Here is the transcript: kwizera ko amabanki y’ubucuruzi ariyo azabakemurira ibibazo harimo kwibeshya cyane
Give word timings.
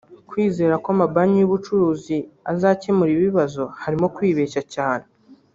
kwizera 0.29 0.73
ko 0.83 0.87
amabanki 0.95 1.37
y’ubucuruzi 1.39 2.15
ariyo 2.21 2.47
azabakemurira 2.51 3.19
ibibazo 3.21 3.63
harimo 3.81 4.05
kwibeshya 4.15 4.61
cyane 4.73 5.05